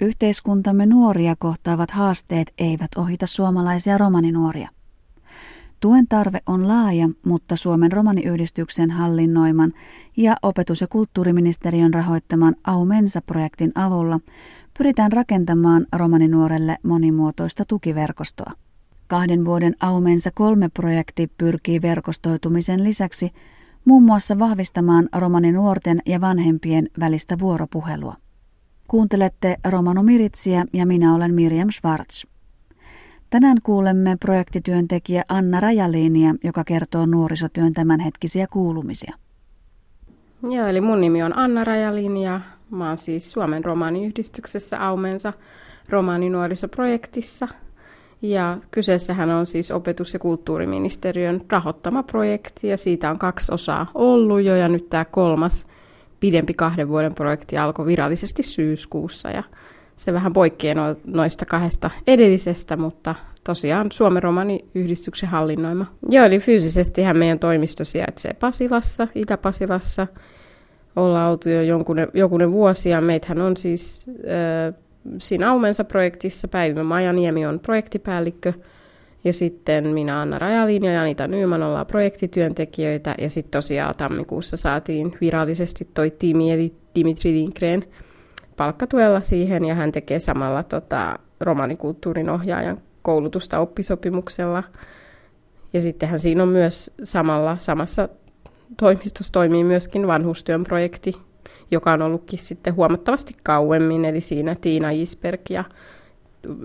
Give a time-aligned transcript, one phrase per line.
[0.00, 4.68] Yhteiskuntamme nuoria kohtaavat haasteet eivät ohita suomalaisia romaninuoria.
[5.80, 9.72] Tuen tarve on laaja, mutta Suomen romaniyhdistyksen hallinnoiman
[10.16, 14.20] ja opetus- ja kulttuuriministeriön rahoittaman Aumensa-projektin avulla
[14.78, 18.52] pyritään rakentamaan romaninuorelle monimuotoista tukiverkostoa.
[19.06, 23.30] Kahden vuoden Aumensa kolme projekti pyrkii verkostoitumisen lisäksi
[23.84, 28.23] muun muassa vahvistamaan romaninuorten ja vanhempien välistä vuoropuhelua.
[28.94, 32.24] Kuuntelette Romano Miritsiä ja minä olen Miriam Schwartz.
[33.30, 39.14] Tänään kuulemme projektityöntekijä Anna Rajaliinia, joka kertoo nuorisotyön tämänhetkisiä kuulumisia.
[40.42, 45.32] Joo, eli mun nimi on Anna Rajalin ja mä oon siis Suomen romaaniyhdistyksessä Aumensa
[45.88, 47.48] romaaninuorisoprojektissa.
[48.22, 54.42] Ja kyseessähän on siis opetus- ja kulttuuriministeriön rahoittama projekti ja siitä on kaksi osaa ollut
[54.42, 55.66] jo ja nyt tämä kolmas
[56.20, 59.42] pidempi kahden vuoden projekti alkoi virallisesti syyskuussa ja
[59.96, 65.86] se vähän poikkeaa no, noista kahdesta edellisestä, mutta tosiaan Suomen romaniyhdistyksen hallinnoima.
[66.08, 70.06] Joo, eli fyysisestihän meidän toimisto sijaitsee Pasilassa, Itä-Pasilassa.
[70.96, 74.74] Ollaan oltu jo jonkunen, jonkunen vuosi ja meitähän on siis äh,
[75.18, 78.52] siinä Aumensa-projektissa Päivä Majaniemi on projektipäällikkö
[79.24, 85.18] ja sitten minä Anna Rajalin ja Anita Nyyman ollaan projektityöntekijöitä ja sitten tosiaan tammikuussa saatiin
[85.20, 87.84] virallisesti toi tiimi eli Dimitri Lindgren–
[88.56, 94.62] palkkatuella siihen ja hän tekee samalla tota, romanikulttuurin ohjaajan koulutusta oppisopimuksella.
[95.72, 98.08] Ja sittenhän siinä on myös samalla, samassa
[98.76, 101.16] toimistossa toimii myöskin vanhustyön projekti,
[101.70, 105.64] joka on ollutkin sitten huomattavasti kauemmin, eli siinä Tiina Isberg ja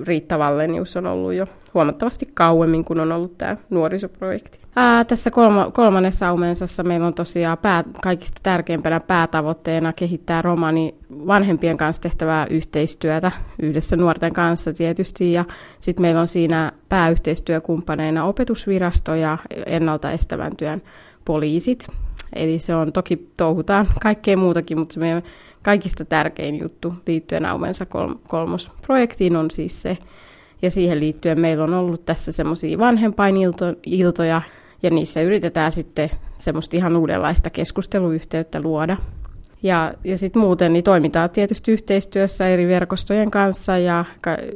[0.03, 4.59] Riitta Vallenius on ollut jo huomattavasti kauemmin, kun on ollut tämä nuorisoprojekti.
[4.75, 10.95] Ää, tässä kolma, kolmannessa aumensassa meillä on tosiaan pää, kaikista tärkeimpänä päätavoitteena kehittää romani
[11.27, 15.33] vanhempien kanssa tehtävää yhteistyötä yhdessä nuorten kanssa tietysti.
[15.33, 15.45] Ja
[15.79, 20.81] sitten meillä on siinä pääyhteistyökumppaneina opetusvirasto ja ennaltaestävän työn
[21.25, 21.87] poliisit.
[22.35, 25.23] Eli se on, toki touhutaan kaikkea muutakin, mutta se meidän
[25.63, 27.85] kaikista tärkein juttu liittyen Aumensa
[28.27, 29.97] kolmosprojektiin on siis se.
[30.61, 34.41] Ja siihen liittyen meillä on ollut tässä semmoisia vanhempainiltoja,
[34.83, 38.97] ja niissä yritetään sitten semmoista ihan uudenlaista keskusteluyhteyttä luoda.
[39.63, 44.05] Ja, ja sitten muuten niin toimitaan tietysti yhteistyössä eri verkostojen kanssa ja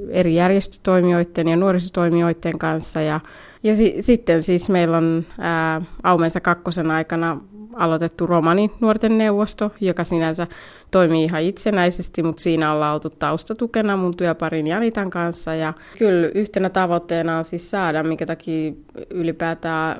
[0.09, 3.01] eri järjestötoimijoiden ja nuorisotoimijoiden kanssa.
[3.01, 3.19] Ja,
[3.63, 7.41] ja si, sitten siis meillä on ää, Aumensa kakkosen aikana
[7.75, 10.47] aloitettu Romani nuorten neuvosto, joka sinänsä
[10.91, 15.55] toimii ihan itsenäisesti, mutta siinä ollaan oltu taustatukena mun työparin Janitan kanssa.
[15.55, 18.73] Ja kyllä yhtenä tavoitteena on siis saada, minkä takia
[19.09, 19.97] ylipäätään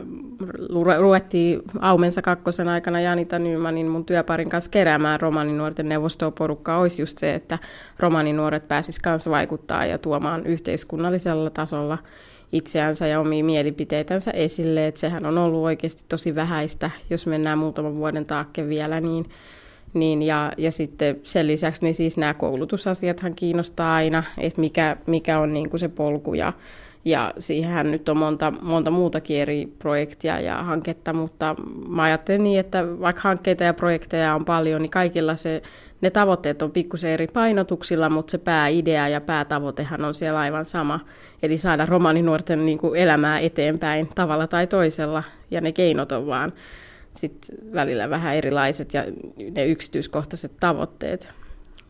[1.00, 7.18] ruvettiin Aumensa kakkosen aikana Janita Nymanin mun työparin kanssa keräämään romanin nuorten neuvostoporukkaa, olisi just
[7.18, 7.60] se, että
[8.00, 11.98] romanin nuoret pääsis kanssa vaikuttaa ja tuomaan yhteiskunnallisella tasolla
[12.54, 17.96] itseänsä ja omia mielipiteitänsä esille, että sehän on ollut oikeasti tosi vähäistä, jos mennään muutaman
[17.96, 19.26] vuoden taakke vielä, niin
[19.94, 25.40] niin ja, ja sitten sen lisäksi niin siis nämä koulutusasiathan kiinnostaa aina, että mikä, mikä
[25.40, 26.54] on niin kuin se polku ja,
[27.06, 31.56] ja siihenhän nyt on monta, monta muutakin eri projektia ja hanketta, mutta
[31.88, 35.62] mä ajattelen niin, että vaikka hankkeita ja projekteja on paljon, niin kaikilla se,
[36.02, 41.00] ne tavoitteet on pikkusen eri painotuksilla, mutta se pääidea ja päätavoitehan on siellä aivan sama.
[41.44, 46.54] Eli saada romaninuorten niin kuin elämää eteenpäin tavalla tai toisella, ja ne keinot on vaan
[47.14, 49.04] sit välillä vähän erilaiset ja
[49.52, 51.43] ne yksityiskohtaiset tavoitteet.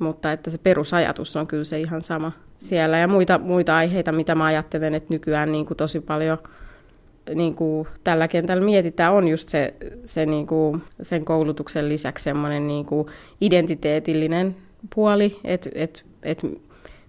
[0.03, 2.97] Mutta että se perusajatus on kyllä se ihan sama siellä.
[2.97, 6.37] Ja muita, muita aiheita, mitä mä ajattelen, että nykyään niin kuin tosi paljon
[7.35, 9.73] niin kuin tällä kentällä mietitään, on just se,
[10.05, 13.07] se niin kuin sen koulutuksen lisäksi semmoinen niin kuin
[13.41, 14.55] identiteetillinen
[14.95, 16.45] puoli, että et, et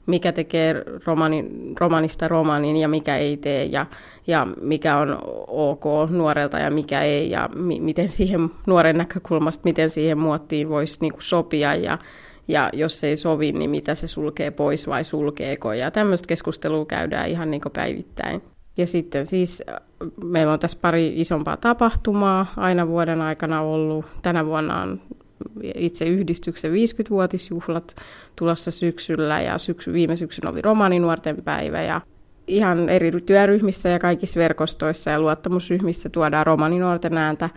[0.06, 3.86] mikä tekee romanin, romanista romanin ja mikä ei tee ja,
[4.26, 9.90] ja mikä on ok nuorelta ja mikä ei ja mi, miten siihen nuoren näkökulmasta, miten
[9.90, 11.98] siihen muottiin voisi niinku sopia ja,
[12.48, 17.28] ja jos ei sovi, niin mitä se sulkee pois vai sulkeeko ja tämmöistä keskustelua käydään
[17.28, 18.42] ihan niinku päivittäin.
[18.76, 19.76] Ja sitten siis äh,
[20.24, 24.06] meillä on tässä pari isompaa tapahtumaa aina vuoden aikana ollut.
[24.22, 25.00] Tänä vuonna on
[25.74, 27.96] itse yhdistyksen 50-vuotisjuhlat
[28.36, 32.00] tulossa syksyllä ja syksy, viime syksyn oli romaninuorten päivä ja
[32.46, 37.50] ihan eri työryhmissä ja kaikissa verkostoissa ja luottamusryhmissä tuodaan romaninuorten ääntä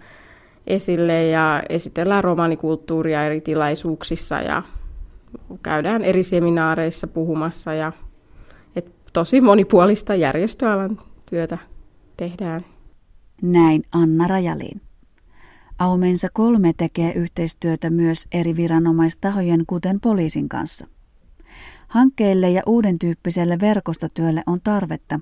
[0.68, 4.64] esille ja esitellään romanikulttuuria eri tilaisuuksissa ja
[5.64, 7.92] käydään eri seminaareissa puhumassa ja
[8.76, 10.98] et tosi monipuolista järjestöalan
[11.30, 11.58] työtä
[12.18, 12.62] tehdään.
[13.42, 14.82] Näin Anna Rajalin.
[15.80, 20.88] Aumensa kolme tekee yhteistyötä myös eri viranomaistahojen, kuten poliisin kanssa.
[21.88, 25.20] Hankkeille ja uuden tyyppiselle verkostotyölle on tarvetta,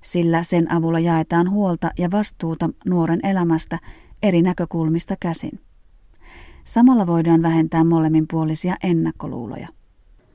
[0.00, 3.78] sillä sen avulla jaetaan huolta ja vastuuta nuoren elämästä
[4.22, 5.60] eri näkökulmista käsin.
[6.68, 9.68] Samalla voidaan vähentää molemminpuolisia ennakkoluuloja.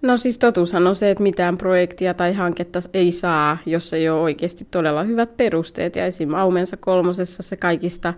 [0.01, 4.21] No siis totuushan on se, että mitään projektia tai hanketta ei saa, jos ei ole
[4.21, 5.95] oikeasti todella hyvät perusteet.
[5.95, 6.33] Ja esim.
[6.33, 8.13] Aumensa kolmosessa se kaikista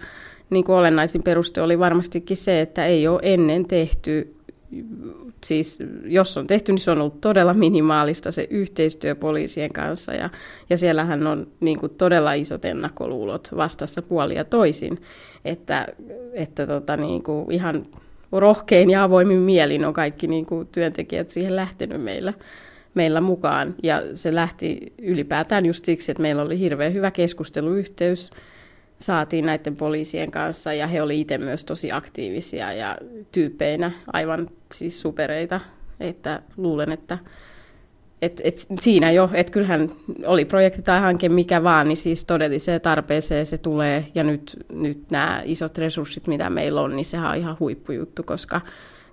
[0.50, 4.36] niin kuin olennaisin peruste oli varmastikin se, että ei ole ennen tehty,
[5.44, 10.14] siis jos on tehty, niin se on ollut todella minimaalista se yhteistyö poliisien kanssa.
[10.14, 10.30] Ja,
[10.70, 15.02] ja siellähän on niin kuin todella isot ennakkoluulot vastassa puolia toisin,
[15.46, 15.88] että,
[16.34, 17.86] että tota, niin kuin ihan
[18.32, 22.34] rohkein ja avoimin mielin on kaikki niin kuin työntekijät siihen lähtenyt meillä,
[22.94, 23.76] meillä mukaan.
[23.84, 28.32] Ja se lähti ylipäätään just siksi, että meillä oli hirveän hyvä keskusteluyhteys.
[28.98, 32.98] Saatiin näiden poliisien kanssa ja he olivat itse myös tosi aktiivisia ja
[33.32, 35.62] tyyppeinä aivan siis supereita.
[36.00, 37.18] Että luulen, että
[38.26, 39.90] et, et siinä jo, että kyllähän
[40.26, 44.08] oli projekti tai hanke mikä vaan, niin siis todelliseen tarpeeseen se tulee.
[44.16, 48.62] Ja nyt, nyt nämä isot resurssit, mitä meillä on, niin sehän on ihan huippujuttu, koska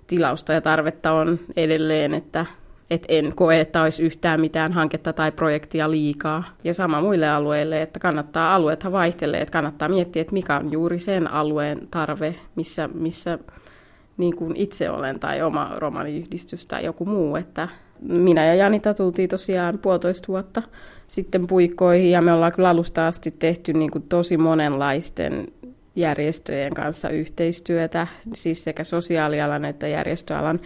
[0.07, 2.45] tilausta ja tarvetta on edelleen, että
[2.89, 6.43] et en koe, että olisi yhtään mitään hanketta tai projektia liikaa.
[6.63, 10.99] Ja sama muille alueille, että kannattaa, alueethan vaihtelee, että kannattaa miettiä, että mikä on juuri
[10.99, 13.39] sen alueen tarve, missä, missä
[14.17, 17.67] niin kuin itse olen tai oma romaniyhdistys tai joku muu, että
[18.01, 20.61] minä ja Janita tultiin tosiaan puolitoista vuotta
[21.07, 25.47] sitten puikkoihin ja me ollaan kyllä alusta asti tehty niin kuin tosi monenlaisten
[25.95, 30.59] järjestöjen kanssa yhteistyötä, siis sekä sosiaalialan että järjestöalan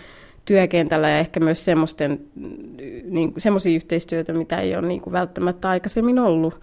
[0.45, 2.19] työkentällä ja ehkä myös semmoisten,
[3.03, 6.61] niin, semmoisia yhteistyötä, mitä ei ole niin kuin välttämättä aikaisemmin ollut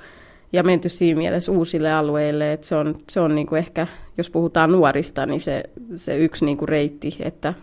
[0.53, 3.87] ja menty siinä mielessä uusille alueille, että se on, se on niin kuin ehkä,
[4.19, 5.65] jos puhutaan nuorista, niin se,
[5.97, 7.55] se yksi niin kuin reitti, että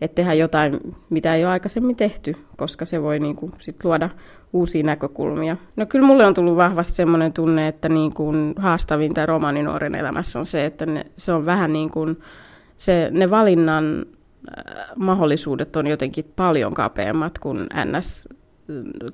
[0.00, 4.10] että tehdään jotain, mitä ei ole aikaisemmin tehty, koska se voi niin kuin, sit luoda
[4.52, 5.56] uusia näkökulmia.
[5.76, 10.44] No kyllä mulle on tullut vahvasti sellainen tunne, että niin kuin haastavinta romaninuoren elämässä on
[10.44, 12.18] se, että ne, se on vähän niin kuin
[12.76, 14.04] se, ne valinnan
[14.58, 18.28] äh, mahdollisuudet on jotenkin paljon kapeammat kuin NS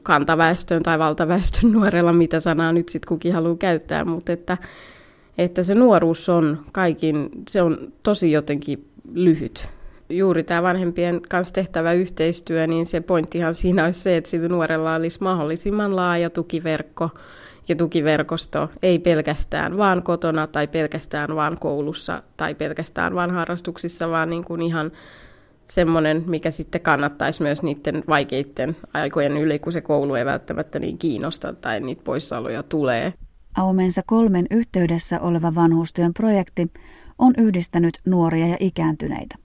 [0.02, 4.58] kantaväestön tai valtaväestön nuorella, mitä sanaa nyt sitten kukin haluaa käyttää, mutta että,
[5.38, 9.69] että se nuoruus on kaikin, se on tosi jotenkin lyhyt
[10.17, 14.94] juuri tämä vanhempien kanssa tehtävä yhteistyö, niin se pointtihan siinä olisi se, että sillä nuorella
[14.94, 17.11] olisi mahdollisimman laaja tukiverkko
[17.69, 24.31] ja tukiverkosto, ei pelkästään vaan kotona tai pelkästään vaan koulussa tai pelkästään vaan harrastuksissa, vaan
[24.31, 24.93] niin kuin ihan
[25.64, 30.99] semmoinen, mikä sitten kannattaisi myös niiden vaikeiden aikojen yli, kun se koulu ei välttämättä niin
[30.99, 33.12] kiinnosta tai niitä poissaoloja tulee.
[33.56, 36.70] Aumensa kolmen yhteydessä oleva vanhustyön projekti
[37.19, 39.42] on yhdistänyt nuoria ja ikääntyneitä.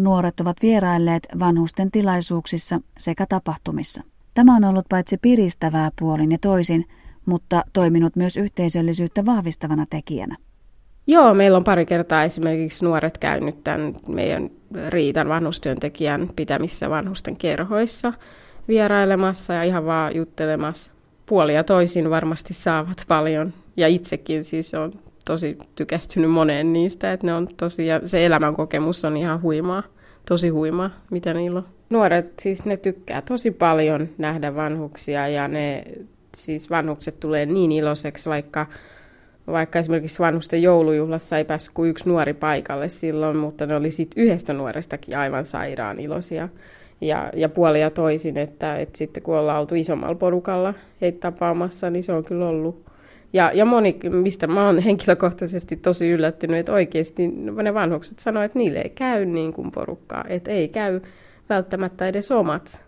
[0.00, 4.02] Nuoret ovat vierailleet vanhusten tilaisuuksissa sekä tapahtumissa.
[4.34, 6.84] Tämä on ollut paitsi piristävää puolin ja toisin,
[7.26, 10.36] mutta toiminut myös yhteisöllisyyttä vahvistavana tekijänä.
[11.06, 14.50] Joo, meillä on pari kertaa esimerkiksi nuoret käynyt tämän meidän
[14.88, 18.12] Riitan vanhustyöntekijän pitämissä vanhusten kerhoissa
[18.68, 20.92] vierailemassa ja ihan vaan juttelemassa.
[21.26, 24.92] Puoli ja toisin varmasti saavat paljon ja itsekin siis on
[25.24, 29.82] tosi tykästynyt moneen niistä, että ne on tosi, ja se elämän kokemus on ihan huimaa,
[30.28, 31.66] tosi huimaa, mitä niillä on.
[31.90, 35.84] Nuoret siis ne tykkää tosi paljon nähdä vanhuksia ja ne
[36.36, 38.66] siis vanhukset tulee niin iloiseksi, vaikka,
[39.46, 44.24] vaikka esimerkiksi vanhusten joulujuhlassa ei päässyt kuin yksi nuori paikalle silloin, mutta ne oli sitten
[44.24, 46.48] yhdestä nuorestakin aivan sairaan iloisia.
[47.00, 51.90] Ja, ja puoli ja toisin, että, että sitten kun ollaan oltu isommalla porukalla heitä tapaamassa,
[51.90, 52.89] niin se on kyllä ollut
[53.32, 57.28] ja, ja moni, mistä mä oon henkilökohtaisesti tosi yllättynyt, että oikeasti
[57.62, 61.00] ne vanhukset sanoivat, että niille ei käy niin kuin porukkaa, että ei käy
[61.48, 62.80] välttämättä edes omat.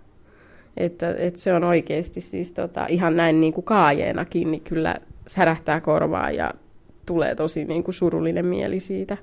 [0.76, 4.96] Että, että se on oikeasti siis tota, ihan näin niin kuin kaajeenakin, niin kyllä
[5.26, 6.54] särähtää korvaa ja
[7.06, 9.16] tulee tosi niin kuin surullinen mieli siitä.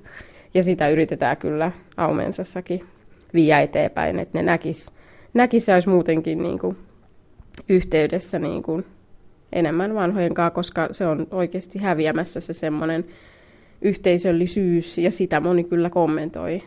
[0.54, 2.84] Ja sitä yritetään kyllä Aumensassakin
[3.34, 4.92] viiä eteenpäin, että ne näkis,
[5.34, 6.76] näkis ja olisi muutenkin niin kuin
[7.68, 8.84] yhteydessä niin kuin
[9.52, 13.04] enemmän vanhojen kanssa, koska se on oikeasti häviämässä se semmoinen
[13.82, 16.62] yhteisöllisyys, ja sitä moni kyllä kommentoi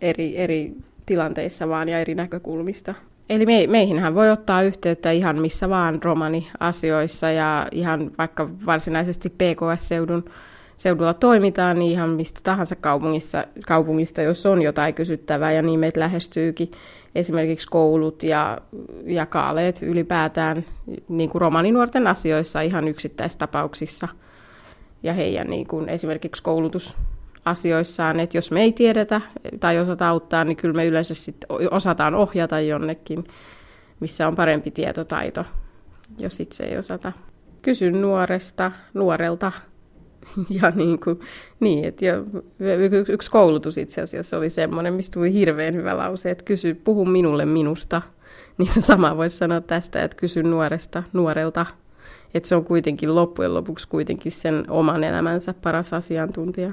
[0.00, 0.72] eri, eri
[1.06, 2.94] tilanteissa vaan ja eri näkökulmista.
[3.30, 10.24] Eli me, meihinhän voi ottaa yhteyttä ihan missä vaan romani-asioissa ja ihan vaikka varsinaisesti PKS-seudun
[10.76, 16.00] seudulla toimitaan, niin ihan mistä tahansa kaupungissa, kaupungista, jos on jotain kysyttävää ja niin meitä
[16.00, 16.70] lähestyykin
[17.14, 18.58] esimerkiksi koulut ja,
[19.04, 20.64] ja kaaleet ylipäätään
[21.08, 24.08] niin kuin romaninuorten asioissa ihan yksittäistapauksissa
[25.02, 29.20] ja heidän niin kuin esimerkiksi koulutusasioissaan, että jos me ei tiedetä
[29.60, 33.24] tai osata auttaa, niin kyllä me yleensä sit osataan ohjata jonnekin
[34.00, 35.44] missä on parempi tietotaito,
[36.18, 37.12] jos itse ei osata.
[37.62, 39.52] Kysyn nuoresta, nuorelta.
[40.60, 41.20] Ja niin, kuin,
[41.60, 42.14] niin että jo,
[43.08, 47.46] yksi koulutus itse asiassa oli semmoinen, mistä tuli hirveän hyvä lause, että kysy, puhu minulle
[47.46, 48.02] minusta.
[48.58, 51.66] Niin sama voisi sanoa tästä, että kysy nuoresta, nuorelta.
[52.34, 56.72] Että se on kuitenkin loppujen lopuksi kuitenkin sen oman elämänsä paras asiantuntija.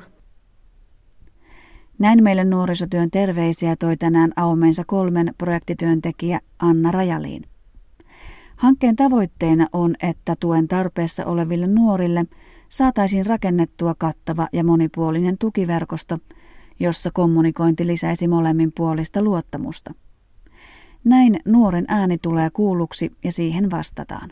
[2.00, 7.44] Näin meille nuorisotyön terveisiä toi tänään Aumeensa kolmen projektityöntekijä Anna Rajaliin.
[8.56, 12.25] Hankkeen tavoitteena on, että tuen tarpeessa oleville nuorille
[12.69, 16.17] saataisiin rakennettua kattava ja monipuolinen tukiverkosto,
[16.79, 19.93] jossa kommunikointi lisäisi molemmin puolista luottamusta.
[21.03, 24.29] Näin nuoren ääni tulee kuulluksi ja siihen vastataan.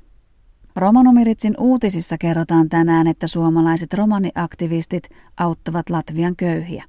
[0.75, 6.83] Romanomiritsin uutisissa kerrotaan tänään, että suomalaiset romaniaktivistit auttavat Latvian köyhiä.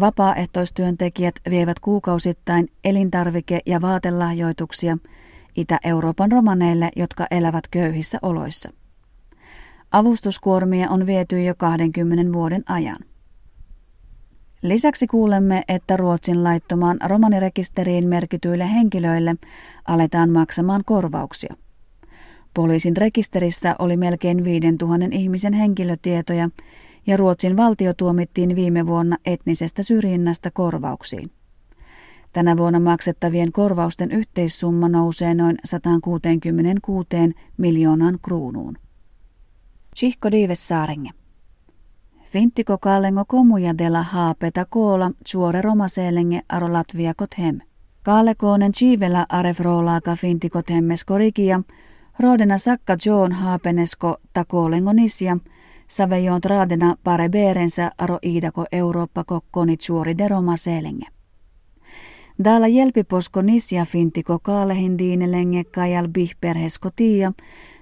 [0.00, 4.98] Vapaaehtoistyöntekijät vievät kuukausittain elintarvike- ja vaatelahjoituksia
[5.56, 8.70] Itä-Euroopan romaneille, jotka elävät köyhissä oloissa.
[9.92, 12.98] Avustuskuormia on viety jo 20 vuoden ajan.
[14.62, 19.34] Lisäksi kuulemme, että Ruotsin laittomaan romanirekisteriin merkityille henkilöille
[19.84, 21.54] aletaan maksamaan korvauksia.
[22.54, 26.50] Poliisin rekisterissä oli melkein 5000 ihmisen henkilötietoja,
[27.06, 31.30] ja Ruotsin valtio tuomittiin viime vuonna etnisestä syrjinnästä korvauksiin.
[32.32, 37.06] Tänä vuonna maksettavien korvausten yhteissumma nousee noin 166
[37.56, 38.78] miljoonaan kruunuun.
[39.96, 41.10] Chihko Dives Saarenge.
[42.32, 47.58] Finttiko kallengo komuja della haapeta koola suore romaseelenge aro Latvia kothem.
[48.02, 51.62] Kaalekoonen chivela arefroolaaka fintikot hemmes korikia,
[52.20, 55.38] rodena sakka John haapenesko takoolengo nisia–
[55.88, 61.06] Savejon raadena pare beerensä aro iidako Eurooppa kokkoni suori deroma selenge.
[62.44, 67.32] Dalla jelpiposko nisja fintiko kaalehin diinelenge kajal bihperhesko tiia,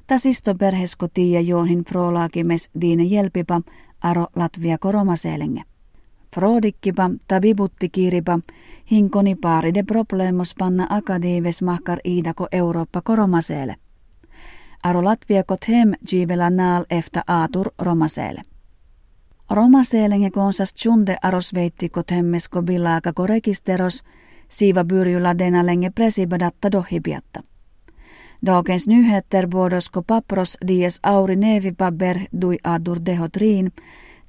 [0.06, 3.60] tasisto perhesko tiia joonhin frolaakimes diine jelpipa
[4.02, 5.62] aro Latvia koromaselenge.
[6.34, 8.38] Frodikkipa tabibutti kiripa
[8.90, 13.76] hinkoni paari de problemos panna akadiives mahkar iidako Eurooppa koromaseele.
[14.82, 18.42] Aro Latviakot hem givela naal efter aatur romaseele.
[19.50, 24.02] Romaseelenge konsas tjunde arosveittikot hemmesko bilaakako rekisteros
[24.48, 27.42] siiva byrjulla denalenge presibadatta dohibiatta.
[28.46, 33.72] Dagens nyheter bodosko papros dies auri nevipabber dui adur dehotrin,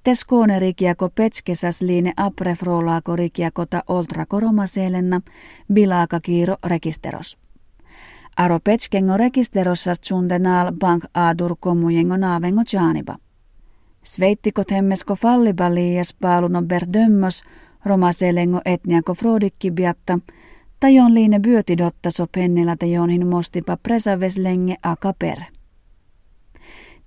[0.06, 5.22] Teskoone rikiako petskesas liine aprefrolaako rikiakota oltrako romaseelenna
[5.74, 7.38] bilaaka kiiro rekisteros.
[8.38, 13.16] Aro petskengo rekisterossas tsundenal bank adur komujengo naavengo jaaniba.
[14.04, 17.44] Sveittikot hemmesko fallibalias paaluno berdömmös
[17.86, 20.20] romaselengo etniako frodikkibiatta,
[20.80, 25.38] tajon liine byötidotta so pennellä tajonhin mostipa presaveslenge akaper.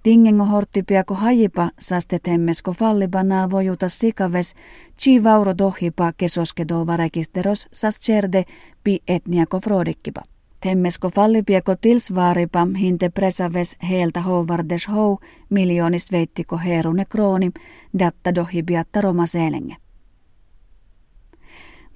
[0.03, 4.55] Tingengo horttipiako hajipa sastet hemmesko fallibanaa vojuta sikaves,
[5.03, 8.45] chi vauro dohipa kesoskedova rekisteros sas cerde
[8.85, 10.23] pi etniako frodikkipa.
[10.61, 15.19] Temmesko fallipieko tilsvaaripa hinte presaves heeltä hovardes hou
[15.51, 17.51] miljoonis veittiko herune krooni
[17.99, 19.77] datta dohibiatta roma selenge.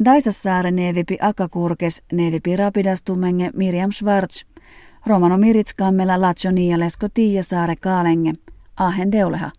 [0.05, 4.45] Daisassaare nevipi akakurkes nevipi rapidastumenge Miriam Schwarz,
[5.07, 8.33] romano miritskammella latsonialesko tiia saare kaalenge,
[8.77, 9.51] ahen deuleha.